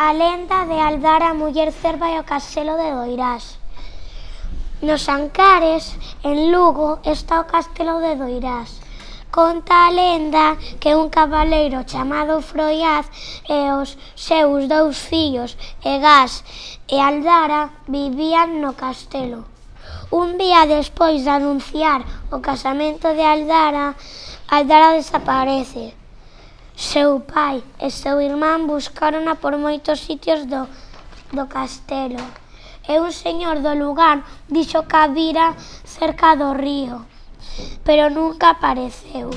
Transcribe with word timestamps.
A 0.00 0.12
lenda 0.12 0.64
de 0.64 0.78
Aldara, 0.78 1.34
muller 1.34 1.72
cerva 1.72 2.06
e 2.14 2.20
o 2.22 2.24
castelo 2.32 2.78
de 2.78 2.94
Doirás. 2.94 3.58
Nos 4.80 5.08
Ancares, 5.08 5.90
en 6.22 6.52
Lugo, 6.52 7.02
está 7.02 7.42
o 7.42 7.50
castelo 7.50 7.98
de 7.98 8.14
Doirás. 8.14 8.78
Conta 9.34 9.74
a 9.86 9.90
lenda 9.90 10.54
que 10.78 10.94
un 10.94 11.10
cabaleiro 11.10 11.82
chamado 11.82 12.38
Froiaz 12.46 13.10
e 13.50 13.58
os 13.74 13.98
seus 14.14 14.70
dous 14.70 14.94
fillos, 15.02 15.58
Egás 15.82 16.46
e 16.86 17.02
Aldara, 17.02 17.74
vivían 17.90 18.62
no 18.62 18.78
castelo. 18.78 19.50
Un 20.14 20.38
día 20.38 20.70
despois 20.70 21.26
de 21.26 21.34
anunciar 21.34 22.06
o 22.30 22.38
casamento 22.38 23.10
de 23.18 23.26
Aldara, 23.26 23.98
Aldara 24.46 24.94
desaparece. 24.94 25.98
Seu 26.78 27.18
pai 27.18 27.58
e 27.82 27.90
seu 27.90 28.22
irmán 28.22 28.70
buscárona 28.70 29.34
por 29.34 29.58
moitos 29.58 29.98
sitios 29.98 30.46
do, 30.46 30.62
do 31.34 31.44
castelo 31.50 32.22
e 32.86 33.02
un 33.02 33.10
señor 33.10 33.58
do 33.66 33.74
lugar 33.74 34.22
dixo 34.46 34.86
que 34.86 34.94
a 34.94 35.10
vira 35.10 35.58
cerca 35.82 36.38
do 36.38 36.54
río, 36.54 37.02
pero 37.82 38.14
nunca 38.14 38.54
apareceu. 38.54 39.34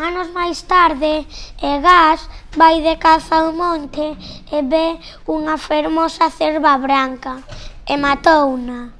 Anos 0.00 0.32
máis 0.32 0.64
tarde, 0.64 1.28
Egas 1.60 2.24
vai 2.56 2.80
de 2.80 2.96
caza 2.96 3.44
ao 3.44 3.52
monte 3.52 4.16
e 4.48 4.58
ve 4.64 4.96
unha 5.28 5.60
fermosa 5.60 6.32
cerva 6.32 6.80
branca 6.80 7.44
e 7.84 8.00
matouna. 8.00 8.96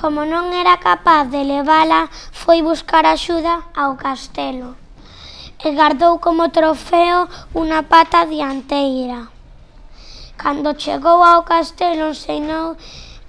Como 0.00 0.24
non 0.24 0.48
era 0.56 0.80
capaz 0.80 1.28
de 1.28 1.44
levala, 1.44 2.08
foi 2.32 2.64
buscar 2.64 3.04
axuda 3.04 3.68
ao 3.76 4.00
castelo 4.00 4.87
e 5.64 5.68
gardou 5.72 6.18
como 6.18 6.48
trofeo 6.50 7.28
unha 7.54 7.82
pata 7.82 8.24
dianteira. 8.24 9.26
Cando 10.38 10.78
chegou 10.78 11.18
ao 11.22 11.42
castelo 11.42 12.14
enseñou, 12.14 12.76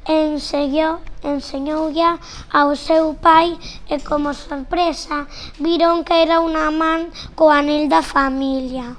enseñou, 0.05 1.01
enseñoulla 1.23 2.19
ao 2.53 2.75
seu 2.75 3.17
pai 3.17 3.57
e 3.89 3.97
como 4.05 4.33
sorpresa 4.33 5.25
viron 5.57 6.05
que 6.05 6.13
era 6.13 6.37
unha 6.39 6.69
man 6.69 7.09
co 7.33 7.49
anel 7.49 7.89
da 7.89 8.05
familia. 8.05 8.93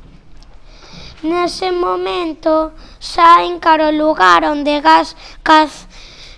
Nese 1.23 1.71
momento 1.71 2.73
saen 2.99 3.61
caro 3.61 3.93
lugar 3.93 4.43
onde 4.43 4.81
gas 4.81 5.15
caz, 5.45 5.87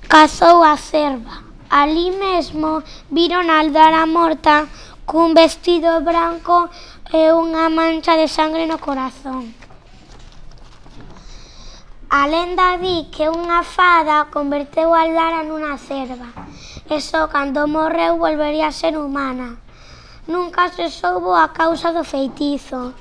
cazou 0.09 0.61
a 0.65 0.77
cerva. 0.77 1.41
Alí 1.71 2.11
mesmo 2.11 2.83
viron 3.09 3.49
a 3.49 3.65
aldara 3.65 4.05
morta 4.05 4.69
cun 5.07 5.35
vestido 5.35 6.01
branco 6.01 6.71
e 7.13 7.33
unha 7.33 7.69
mancha 7.69 8.17
de 8.17 8.29
sangre 8.29 8.67
no 8.67 8.79
corazón. 8.79 9.53
A 12.13 12.29
lenda 12.29 12.77
di 12.77 13.09
que 13.09 13.27
unha 13.33 13.65
fada 13.65 14.29
converteu 14.29 14.93
a 14.93 15.09
Lara 15.09 15.43
nunha 15.49 15.81
cerva 15.81 16.29
e 16.93 17.01
só 17.01 17.25
cando 17.33 17.65
morreu 17.65 18.21
volvería 18.21 18.69
a 18.69 18.77
ser 18.81 19.01
humana. 19.01 19.57
Nunca 20.29 20.69
se 20.69 20.93
soubo 20.93 21.35
a 21.35 21.49
causa 21.49 21.91
do 21.91 22.05
feitizo. 22.05 22.93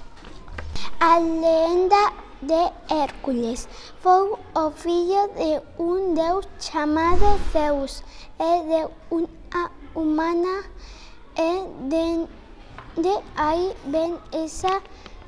A 0.99 1.19
lenda 1.19 2.03
de 2.41 2.71
Hércules 2.89 3.67
foi 4.02 4.31
o 4.55 4.71
fillo 4.71 5.27
de 5.36 5.61
un 5.77 6.15
deus 6.15 6.47
chamado 6.58 7.37
Zeus 7.52 8.03
e 8.39 8.52
de 8.65 8.81
unha 9.11 9.64
humana 9.93 10.64
e 11.41 11.52
dende 11.93 13.13
aí 13.35 13.67
ven 13.93 14.11
esa 14.31 14.73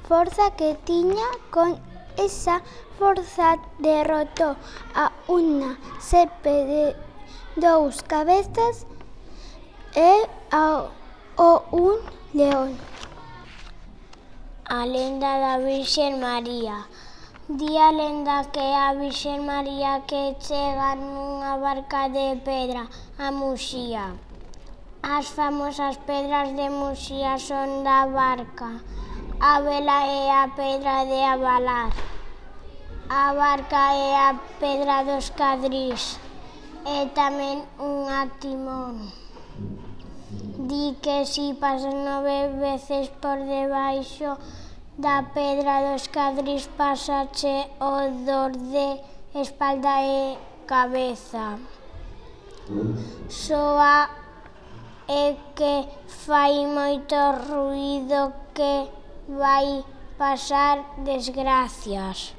forza 0.07 0.46
que 0.57 0.69
tiña 0.85 1.28
con 1.50 1.69
esa 2.18 2.62
forza 3.00 3.57
derrotou 3.79 4.53
a 5.03 5.06
unha 5.28 5.72
sepe 6.09 6.56
de 6.72 6.84
dous 7.66 7.96
cabezas 8.12 8.85
e 9.96 10.12
ao 10.51 10.91
o 11.38 11.51
un 11.72 11.97
león. 12.34 12.78
A 14.66 14.85
lenda 14.85 15.31
da 15.44 15.57
Virxen 15.57 16.19
María. 16.22 16.85
Di 17.47 17.78
a 17.78 17.91
lenda 17.91 18.45
que 18.53 18.62
a 18.85 18.94
Virxen 18.94 19.45
María 19.45 20.01
que 20.09 20.38
chega 20.40 20.95
nunha 20.95 21.57
barca 21.57 22.07
de 22.09 22.38
pedra 22.45 22.84
a 23.18 23.31
Muxía. 23.31 24.13
As 25.03 25.28
famosas 25.28 25.97
pedras 26.08 26.56
de 26.56 26.69
Muxía 26.69 27.38
son 27.38 27.84
da 27.84 28.08
Barca, 28.08 28.80
a 29.38 29.59
vela 29.59 30.08
é 30.08 30.31
a 30.31 30.47
pedra 30.56 31.03
de 31.03 31.19
Avalar, 31.22 31.91
a 33.09 33.34
barca 33.34 33.92
é 33.92 34.16
a 34.16 34.40
pedra 34.62 35.03
dos 35.03 35.28
cadrís, 35.36 36.16
e 36.88 37.12
tamén 37.12 37.68
unha 37.84 38.31
timón. 38.40 39.12
Di 40.72 40.96
que 41.03 41.28
si 41.28 41.52
pasas 41.52 41.92
nove 41.92 42.56
veces 42.63 43.12
por 43.19 43.44
debaixo 43.44 44.40
da 44.96 45.19
pedra 45.36 45.84
dos 45.92 46.08
cadrís 46.08 46.72
pasache 46.80 47.68
o 47.84 48.08
dor 48.24 48.56
de 48.56 49.03
espalda 49.36 50.00
e 50.00 50.40
cabeza. 50.63 51.59
Soa 53.28 54.23
e 55.08 55.36
que 55.56 55.88
fai 56.08 56.66
moito 56.68 57.16
ruído 57.50 58.34
que 58.53 58.88
vai 59.28 59.84
pasar 60.18 60.84
desgracias. 61.03 62.34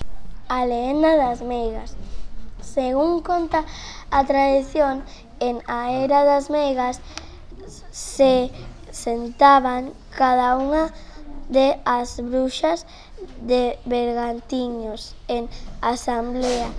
A 0.48 0.64
leyenda 0.64 1.16
das 1.16 1.40
meigas. 1.40 1.96
Según 2.60 3.20
conta 3.22 3.64
a 4.10 4.24
tradición, 4.24 5.04
en 5.40 5.62
a 5.66 5.92
era 5.92 6.24
das 6.24 6.48
meigas 6.50 7.00
se 7.90 8.50
sentaban 8.90 9.92
cada 10.16 10.56
unha 10.56 10.90
de 11.48 11.76
as 11.84 12.20
bruxas 12.22 12.86
de 13.42 13.76
Bergantiños 13.84 15.14
en 15.28 15.48
asamblea 15.82 16.70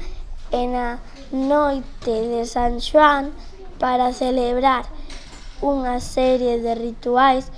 en 0.51 0.75
a 0.75 0.99
noite 1.31 2.11
de 2.11 2.45
San 2.45 2.81
Xoán 2.81 3.35
para 3.79 4.13
celebrar 4.13 4.85
unha 5.65 5.97
serie 5.97 6.61
de 6.61 6.77
rituais 6.77 7.49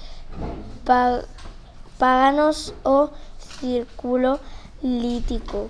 paganos 2.00 2.72
o 2.88 3.12
círculo 3.60 4.40
lítico. 4.80 5.68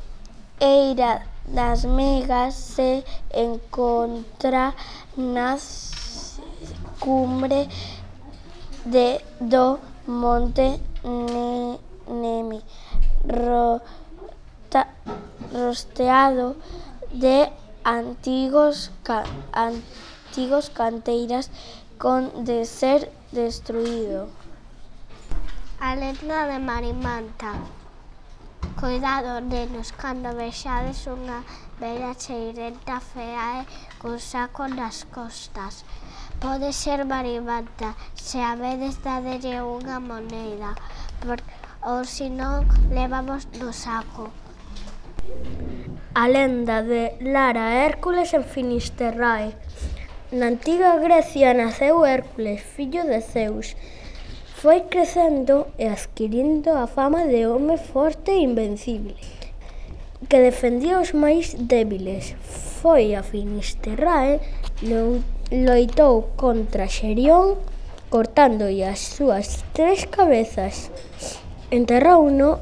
Eira 0.62 1.26
das 1.48 1.86
megas 1.86 2.54
se 2.54 3.04
encontra 3.34 4.76
nas 5.18 5.98
cumbre 7.00 7.68
de, 8.86 9.22
do 9.40 9.80
monte 10.06 10.80
ne, 11.04 11.80
Nemi, 12.08 12.62
rosteado 15.52 16.56
de 17.12 17.52
antigos, 17.84 18.92
ca, 19.04 19.24
antigos 19.52 20.70
canteiras 20.70 21.52
con 21.98 22.46
de 22.46 22.66
ser 22.66 23.12
destruido. 23.32 24.30
A 25.80 25.96
lenda 25.96 26.46
de 26.48 26.60
Marimanta. 26.60 27.54
Cuidado, 28.80 29.42
nenos, 29.42 29.92
cando 29.92 30.36
vexades 30.38 31.10
unha 31.10 31.42
bella 31.82 32.14
cheirenta 32.14 33.02
fea 33.02 33.62
e 33.62 33.70
cun 33.98 34.22
saco 34.22 34.70
nas 34.70 35.10
costas. 35.10 35.82
Pode 36.38 36.70
ser 36.74 37.02
Marimanta, 37.02 37.98
se 38.14 38.38
a 38.38 38.54
vedes 38.54 39.02
dadelle 39.02 39.66
unha 39.66 39.98
moneda, 39.98 40.78
por, 41.22 41.42
ou 41.82 42.06
se 42.06 42.30
non, 42.30 42.70
levamos 42.94 43.50
no 43.58 43.74
saco. 43.74 44.30
A 46.14 46.30
lenda 46.30 46.86
de 46.86 47.18
Lara 47.22 47.82
Hércules 47.82 48.34
en 48.38 48.46
Finisterrae. 48.46 49.58
Na 50.30 50.48
antiga 50.48 51.00
Grecia 51.00 51.54
naceu 51.54 52.04
Hércules, 52.04 52.60
fillo 52.60 53.08
de 53.08 53.22
Zeus. 53.22 53.78
Foi 54.60 54.82
crecendo 54.82 55.68
e 55.80 55.88
adquirindo 55.88 56.76
a 56.76 56.86
fama 56.86 57.24
de 57.32 57.48
home 57.48 57.78
forte 57.78 58.36
e 58.36 58.44
invencible, 58.44 59.16
que 60.28 60.44
defendía 60.44 61.00
os 61.00 61.16
máis 61.16 61.56
débiles. 61.56 62.36
Foi 62.44 63.16
a 63.16 63.24
Finisterrae, 63.24 64.44
loitou 65.48 66.36
contra 66.36 66.92
Xerión, 66.92 67.56
cortándolle 68.12 68.84
as 68.84 69.00
súas 69.00 69.64
tres 69.72 70.12
cabezas. 70.12 70.92
Enterrouno 71.72 72.60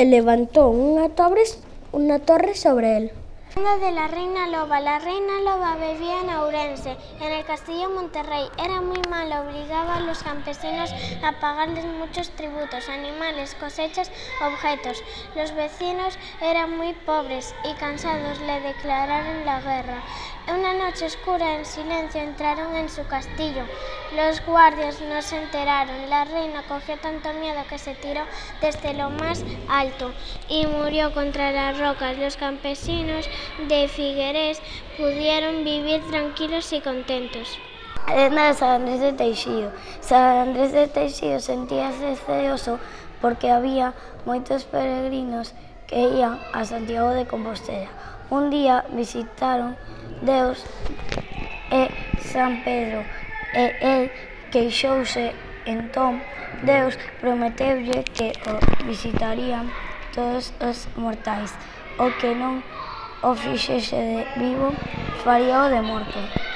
e 0.00 0.08
levantou 0.08 0.72
unha 0.72 1.12
torre, 1.12 1.44
unha 1.92 2.24
torre 2.24 2.56
sobre 2.56 2.88
el. 2.96 3.19
De 3.56 3.90
la 3.90 4.06
reina 4.06 4.46
loba. 4.46 4.80
La 4.80 5.00
reina 5.00 5.40
loba 5.40 5.74
vivía 5.74 6.20
en 6.20 6.30
Ourense, 6.30 6.96
en 7.20 7.32
el 7.32 7.44
castillo 7.44 7.90
Monterrey. 7.90 8.48
Era 8.62 8.80
muy 8.80 9.00
malo, 9.10 9.40
obligaba 9.40 9.96
a 9.96 10.00
los 10.00 10.22
campesinos 10.22 10.92
a 11.22 11.32
pagarles 11.40 11.84
muchos 11.84 12.30
tributos, 12.30 12.88
animales, 12.88 13.56
cosechas, 13.56 14.10
objetos. 14.40 15.02
Los 15.34 15.52
vecinos 15.54 16.16
eran 16.40 16.76
muy 16.76 16.92
pobres 16.92 17.54
y 17.64 17.74
cansados 17.74 18.38
le 18.40 18.60
declararon 18.60 19.44
la 19.44 19.60
guerra. 19.60 20.00
Una 20.48 20.72
noche 20.72 21.06
oscura, 21.06 21.56
en 21.56 21.64
silencio, 21.64 22.20
entraron 22.20 22.74
en 22.74 22.88
su 22.88 23.06
castillo. 23.06 23.64
Los 24.16 24.44
guardias 24.44 25.00
no 25.00 25.22
se 25.22 25.36
enteraron. 25.36 26.10
La 26.10 26.24
reina 26.24 26.64
cogió 26.66 26.96
tanto 26.98 27.32
miedo 27.34 27.62
que 27.68 27.78
se 27.78 27.94
tiró 27.94 28.22
desde 28.60 28.94
lo 28.94 29.10
más 29.10 29.44
alto 29.68 30.12
y 30.48 30.66
murió 30.66 31.14
contra 31.14 31.52
las 31.52 31.78
rocas. 31.78 32.18
Los 32.18 32.36
campesinos 32.36 33.28
de 33.68 33.88
Figueres 33.88 34.60
pudieron 34.96 35.64
vivir 35.64 36.00
tranquilos 36.10 36.72
y 36.72 36.80
contentos. 36.80 37.58
Arena 38.06 38.48
de 38.48 38.54
San 38.54 38.82
Andrés 38.82 39.00
de 39.00 39.12
Teixío. 39.12 39.70
San 40.00 40.48
Andrés 40.48 40.72
de 40.72 40.88
Teixío 40.88 41.40
sentíase 41.40 42.16
ceoso 42.16 42.78
porque 43.20 43.50
había 43.50 43.94
moitos 44.24 44.64
peregrinos 44.64 45.54
que 45.86 46.00
ían 46.00 46.40
a 46.52 46.64
Santiago 46.64 47.10
de 47.10 47.26
Compostela. 47.26 47.90
Un 48.30 48.50
día 48.50 48.84
visitaron 48.92 49.76
Deus 50.22 50.64
e 51.70 51.90
San 52.32 52.62
Pedro 52.64 53.02
e 53.54 53.64
el 53.80 54.02
queixouse 54.50 55.34
entón 55.66 56.22
Deus 56.62 56.98
prometeulle 57.20 58.04
que 58.04 58.32
o 58.46 58.58
visitarían 58.86 59.70
todos 60.14 60.52
os 60.60 60.88
mortais, 60.96 61.54
o 61.98 62.10
que 62.18 62.34
non 62.34 62.62
o 63.22 63.34
fixese 63.34 63.96
de 63.96 64.40
vivo, 64.40 64.72
faríao 65.22 65.68
de 65.68 65.80
morto. 65.80 66.49